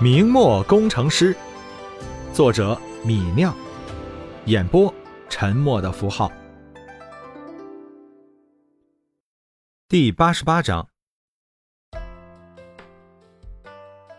[0.00, 1.36] 明末工程师，
[2.32, 3.52] 作者米酿，
[4.44, 4.94] 演播
[5.28, 6.30] 沉默的符号。
[9.88, 10.86] 第八十八章。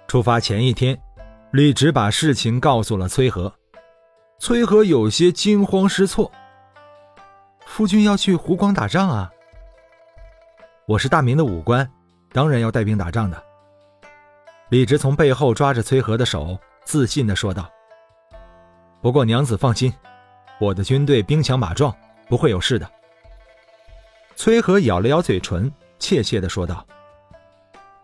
[0.10, 1.02] 出发前一天，
[1.54, 3.50] 李直把事情告诉了崔和，
[4.38, 6.30] 崔和有些惊慌失措。
[7.66, 9.32] 夫君要去湖广打仗啊？
[10.88, 11.90] 我是大明的武官，
[12.34, 13.49] 当然要带兵打仗的。
[14.70, 17.68] 李直从背后抓着崔和的手，自信地说道
[19.02, 19.92] ：“不过娘子放心，
[20.60, 21.96] 我的军队兵强马壮，
[22.28, 22.90] 不会有事的。”
[24.38, 26.86] 崔和咬了咬嘴唇，怯怯地说道：“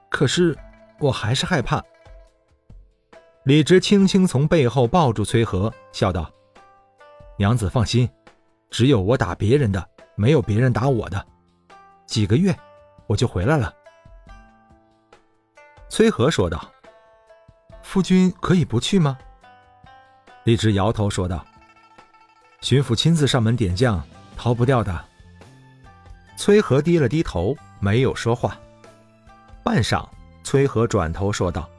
[0.10, 0.58] 可是
[1.00, 1.84] 我还是害怕。”
[3.46, 6.28] 李直轻轻从背后抱住崔和，笑道
[7.38, 8.10] ：“娘子放心，
[8.72, 11.24] 只有我打别人的，没有别人打我的。
[12.08, 12.58] 几个月，
[13.06, 13.72] 我就回来了。”
[15.90, 16.70] 崔和说道
[17.82, 19.18] ：“夫君可以不去吗？”
[20.44, 21.46] 李直摇头说道
[22.62, 24.04] ：“巡抚亲自上门点将，
[24.36, 25.06] 逃不掉的。”
[26.38, 28.58] 崔和低了低头，没有说话。
[29.64, 30.08] 半晌，
[30.44, 31.70] 崔和转头说道：“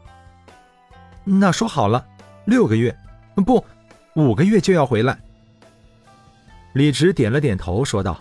[1.25, 2.05] 那说好了，
[2.47, 2.97] 六个月，
[3.45, 3.64] 不，
[4.14, 5.19] 五个月就要回来。”
[6.73, 8.19] 李直点了点头，说道：“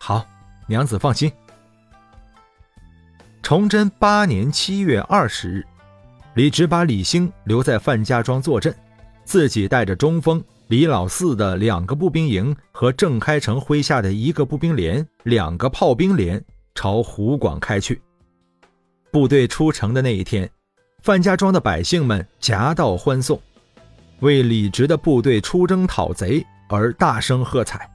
[0.00, 0.24] 好，
[0.66, 1.30] 娘子放心。”
[3.48, 5.66] 崇祯八年七月二十日，
[6.34, 8.76] 李直把李兴留在范家庄坐镇，
[9.24, 18.02] 自己带着中锋、李老四的两个步兵营和郑开成麾下的一个步兵连、两个炮兵连朝湖广开去。
[19.10, 20.46] 部队出城的那一天，
[21.02, 23.40] 范家庄的百姓们夹道欢送，
[24.20, 27.90] 为李直的部队出征讨贼而大声喝彩。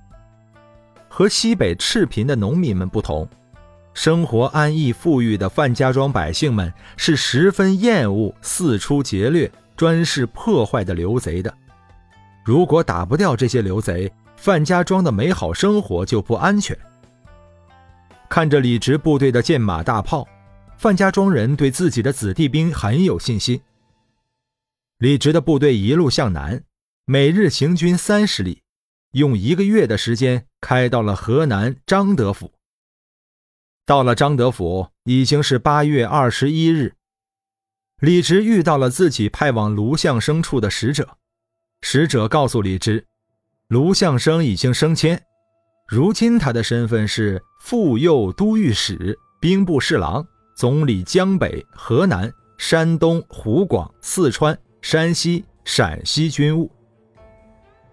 [1.08, 3.30] 和西北赤贫的农民们不同。
[3.94, 11.54] 生活安逸富裕的范家庄百姓们是十分厌恶四处劫掠、专事破坏的刘贼的。
[12.44, 16.78] 如果打不掉这些刘贼，范家庄的美好生活就不安全。
[18.30, 20.28] 看着李直部队的箭马大炮，
[20.78, 23.62] 范家庄人对自己的子弟兵很有信心。
[24.98, 26.64] 李直的部队一路向南，
[27.06, 28.64] 每日行军三十里，
[29.12, 32.52] 用一个月的时间开到了河南张德府。
[33.86, 36.94] 到了张德府，已经是八月二十一日。
[38.00, 41.18] 李直遇到了自己派往卢相生处的使者，
[41.82, 43.06] 使者告诉李直，
[43.68, 45.22] 卢相生已经升迁，
[45.86, 56.72] 如今他的身份是副右都御史、兵部侍郎，总理江北、河南、山东、湖广、四川、山西、陕西军务。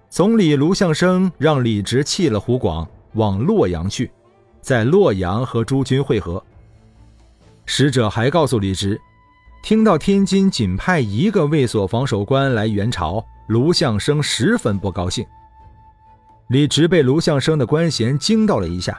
[0.08, 4.08] 总理卢相生让李直弃了湖广，往洛阳去。
[4.60, 6.42] 在洛阳和诸军会合。
[7.66, 9.00] 使者还告诉李直，
[9.62, 15.24] 听到天津仅派一个卫所防守官来援朝，卢相生十分不高兴。
[16.48, 18.98] 李直被卢相生的官衔惊到了一下，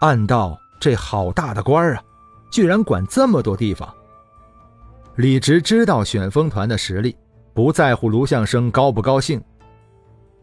[0.00, 2.02] 暗道：这好大的官啊，
[2.50, 3.92] 居然管这么多地方。
[5.16, 7.16] 李直知道选风团的实力，
[7.54, 9.42] 不在乎卢相生高不高兴，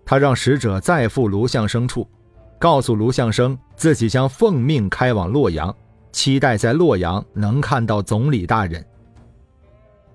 [0.03, 2.06] 他让使者再赴卢相生处。
[2.63, 5.75] 告诉卢相生，自己将奉命开往洛阳，
[6.13, 8.81] 期待在洛阳能看到总理大人。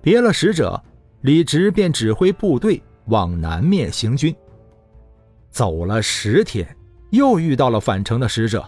[0.01, 0.81] 别了使者，
[1.21, 4.35] 李直便指挥部队往南面行军。
[5.51, 6.75] 走了十天，
[7.11, 8.67] 又遇到了返程的使者。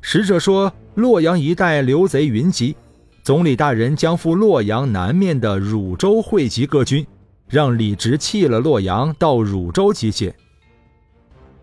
[0.00, 2.74] 使者说，洛阳一带流贼云集，
[3.22, 7.06] 总理大人将赴洛阳南面的汝州汇集各军，
[7.46, 10.34] 让李直弃了洛阳，到汝州集结。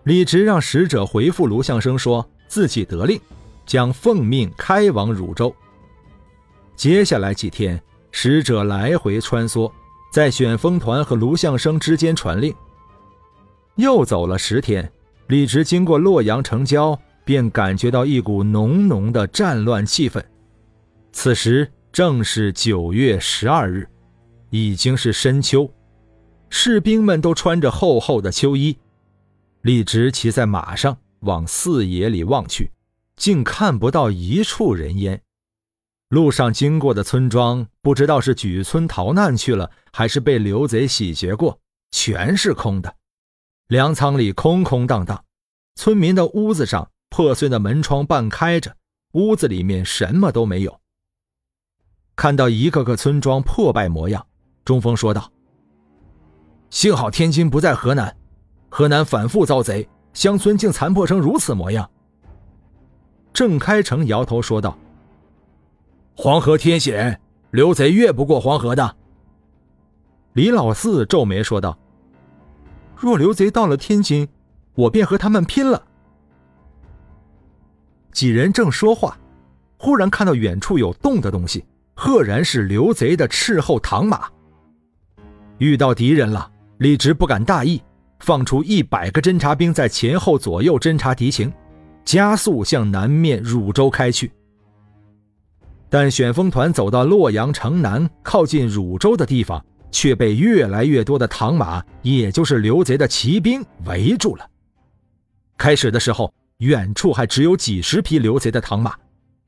[0.04, 3.20] 李直让使者回复卢相生，说自己得令，
[3.66, 5.54] 将奉命开往汝州。
[6.76, 7.82] 接下来几天，
[8.12, 9.72] 使者来回穿梭，
[10.12, 12.54] 在选风团和卢相生之间传令。
[13.76, 14.92] 又走了十天，
[15.28, 20.22] 李直经过洛阳城郊，便感觉到一股浓浓的战乱气氛。
[21.14, 23.88] 此时正是九月十二日，
[24.50, 25.72] 已经是深秋，
[26.50, 28.78] 士兵们都穿着厚厚的秋衣。
[29.64, 32.70] 李直骑在马上往四野里望去，
[33.16, 35.22] 竟看不到一处人烟。
[36.10, 41.58] 路上经过的村庄，不知道是举村逃难去了，还是被刘贼洗劫过，
[41.92, 42.94] 全是空的。
[43.68, 45.24] 粮仓里空空荡荡，
[45.76, 48.76] 村民的屋子上破碎的门窗半开着，
[49.14, 50.82] 屋子里面什么都没有。
[52.18, 54.28] 看到一个个村庄破败模样，
[54.66, 55.32] 中锋说道
[56.70, 58.14] ：“幸好天津不在河南。”
[58.76, 61.88] 河南反复遭贼，乡村竟残破成如此模样。
[63.32, 64.76] 郑开成摇头说道
[66.18, 67.22] ：“黄河天险，
[67.52, 68.96] 刘贼越不过黄河的。
[70.34, 71.78] 李老四皱眉说道
[72.98, 74.28] ：“若刘贼到了天津，
[74.74, 75.84] 我便和他们拼了。”
[78.12, 79.16] 几人正说话，
[79.78, 84.28] 忽然看到远处有动的东西，赫然是刘贼的斥候唐马。
[85.60, 87.80] 遇到敌人了，李直不敢大意，
[88.24, 91.52] 放出一百个侦察兵在前后左右侦察敌情，
[92.06, 94.32] 加速向南面汝州开去。
[95.90, 99.64] 但旋风团走到洛阳城南，靠近汝州的地方。
[99.94, 104.50] 却被越来越多的唐马，也就是刘贼的骑兵围住了。
[105.56, 108.96] 开始的时候，远处还只有几十匹刘贼的唐马。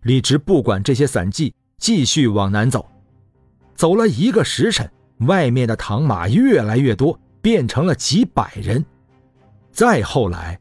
[0.03, 2.87] 李直不管这些散骑，继续往南走。
[3.73, 4.87] 走了一个时辰，
[5.21, 8.83] 外面的唐马越来越多，变成了几百人。
[9.71, 10.59] 再后来，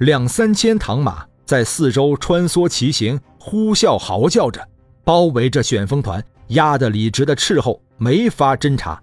[0.00, 4.60] 两三千唐马在四周穿梭骑行，呼啸嚎叫着，
[5.02, 9.02] 包围着旋风团，压得李直的斥候没法侦查。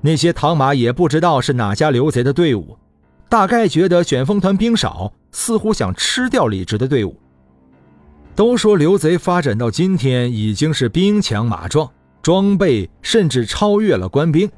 [0.00, 2.78] 那些唐马也不知道是哪家刘贼的队伍，
[3.28, 7.18] 大概觉得旋风团兵少，似乎想吃掉李直的队伍。
[8.36, 11.90] 都说刘贼发展到今天已经是兵强马壮，
[12.22, 14.48] 装备甚至超越了官兵。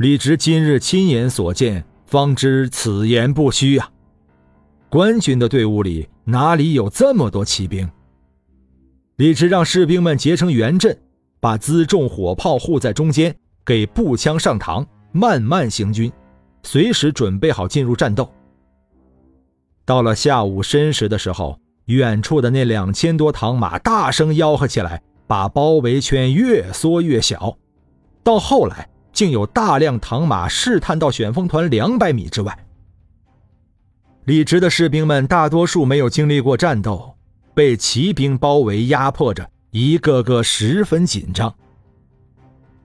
[0.00, 3.90] 李直今日亲眼所见，方知此言不虚啊！
[4.88, 7.86] 官军的队伍里哪里有这么多骑兵？
[9.16, 10.98] 李直让士兵们结成圆阵，
[11.38, 13.36] 把辎重火炮护在中间。
[13.62, 16.10] 给步枪上膛，慢慢行军，
[16.62, 18.32] 随时准备好进入战斗。
[19.84, 27.58] 到了下午申时的时候，远处的那两千多唐马大声吆喝起来，把包围圈越缩越小。
[28.24, 32.58] 到后来，竟有大量唐马试探到旋风团两百米之外。
[34.24, 37.16] 李直的士兵们大多数没有经历过战斗，
[37.54, 41.52] 被骑兵包围压迫着，一个个十分紧张。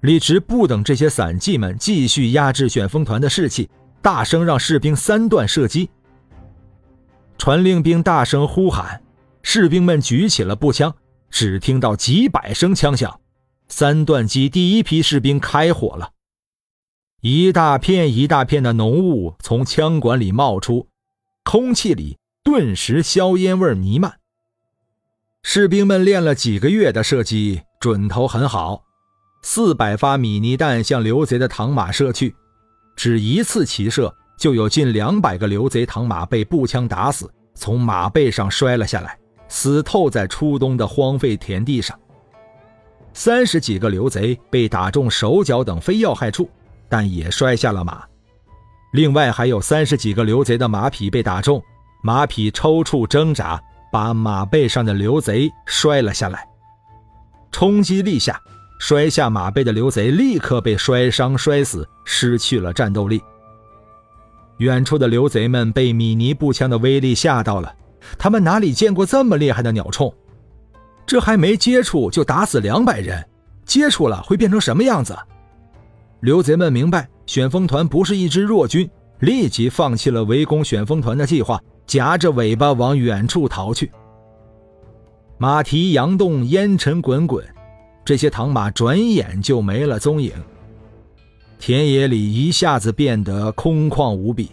[0.01, 3.69] 李直不等这些散骑们继续压制旋风团的士气，
[4.01, 5.89] 大声让士兵三段射击。
[7.37, 9.01] 传令兵大声呼喊，
[9.43, 10.95] 士兵们举起了步枪，
[11.29, 13.19] 只听到几百声枪响，
[13.67, 16.11] 三段机第一批士兵开火了，
[17.21, 20.87] 一大片一大片的浓雾从枪管里冒出，
[21.43, 24.19] 空气里顿时硝烟味弥漫。
[25.41, 28.83] 士兵们练了几个月的射击，准头很好。
[29.41, 32.35] 四百发米尼弹向刘贼的唐马射去，
[32.95, 41.99] 只一次齐射，就有近两百个刘贼唐马被步枪打死，从马背上摔了下来，死透在初冬的荒废田地上。
[43.13, 46.49] 三十几个刘贼被打中手脚等非要害处，
[46.89, 48.03] 但也摔下了马。
[48.93, 51.61] 另外还有三十几个刘贼的马匹被打中，
[52.01, 53.61] 马匹抽搐挣扎，
[53.91, 56.47] 把马背上的刘贼摔了下来。
[57.51, 58.39] 冲击力下。
[58.77, 63.23] 摔下马背的刘贼立刻被摔伤摔死，失去了战斗力。
[64.57, 67.73] 远处的刘贼们被米尼步枪的威力吓到了，
[68.17, 70.13] 他们哪里见过这么厉害的鸟铳？
[71.07, 73.25] 这还没接触就打死两百人，
[73.65, 75.17] 接触了会变成什么样子？
[76.25, 78.89] 刘贼们明白旋风团不是一支弱军，
[79.19, 83.91] 立即放弃了围攻旋风团的计划，夹着尾巴往远处逃去。
[85.37, 87.45] 马蹄扬动，烟尘滚滚。
[88.03, 90.31] 这些唐马转眼就没了踪影，
[91.59, 94.49] 田野里一下子变得空旷无比。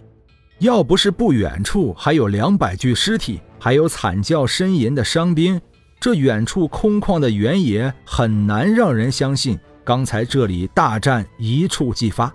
[0.59, 5.59] 要不是不远处还有两百具尸体，还有惨叫呻吟的伤兵，
[5.99, 12.33] 这远处空旷的原野很难让人相信刚才这里大战一触即发。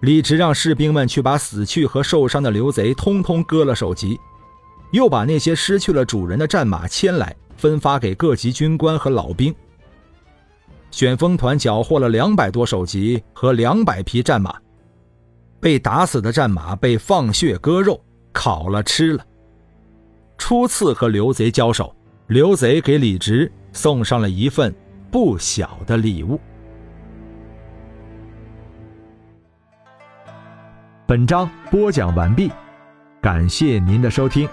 [0.00, 4.18] 李直让士兵们去把死去和受伤的刘贼通通割了首级，
[4.90, 9.54] 又把那些失去了主人的战马牵来，分发给各级军官和老兵。
[10.90, 14.54] 旋风团缴获了两百多首级和两百匹战马，
[15.60, 17.98] 被打死的战马被放血割肉
[18.32, 19.24] 烤了吃了。
[20.36, 21.94] 初次和刘贼交手，
[22.26, 24.74] 刘贼给李直送上了一份
[25.12, 26.40] 不小的礼物。
[31.06, 32.50] 本章播讲完毕，
[33.20, 34.48] 感谢您的收听。